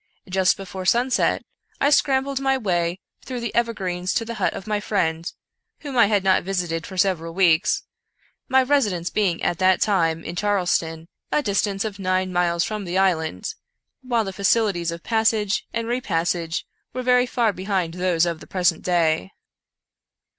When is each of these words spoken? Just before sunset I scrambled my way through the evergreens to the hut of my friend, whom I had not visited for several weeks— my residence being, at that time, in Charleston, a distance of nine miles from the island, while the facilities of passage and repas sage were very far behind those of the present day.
Just 0.27 0.57
before 0.57 0.83
sunset 0.83 1.43
I 1.79 1.91
scrambled 1.91 2.39
my 2.41 2.57
way 2.57 2.99
through 3.23 3.39
the 3.39 3.53
evergreens 3.53 4.15
to 4.15 4.25
the 4.25 4.33
hut 4.41 4.55
of 4.55 4.65
my 4.65 4.79
friend, 4.79 5.31
whom 5.81 5.95
I 5.95 6.07
had 6.07 6.23
not 6.23 6.41
visited 6.43 6.87
for 6.87 6.97
several 6.97 7.35
weeks— 7.35 7.83
my 8.49 8.63
residence 8.63 9.11
being, 9.11 9.43
at 9.43 9.59
that 9.59 9.79
time, 9.79 10.23
in 10.23 10.35
Charleston, 10.35 11.07
a 11.31 11.43
distance 11.43 11.85
of 11.85 11.99
nine 11.99 12.33
miles 12.33 12.63
from 12.63 12.85
the 12.85 12.97
island, 12.97 13.53
while 14.01 14.23
the 14.23 14.33
facilities 14.33 14.89
of 14.89 15.03
passage 15.03 15.67
and 15.71 15.87
repas 15.87 16.29
sage 16.29 16.65
were 16.93 17.03
very 17.03 17.27
far 17.27 17.53
behind 17.53 17.93
those 17.93 18.25
of 18.25 18.39
the 18.39 18.47
present 18.47 18.81
day. 18.83 19.29